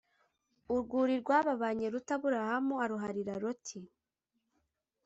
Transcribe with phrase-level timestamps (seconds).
[0.73, 3.79] Urwuri rwababanye ruto Aburahamu aruharira Loti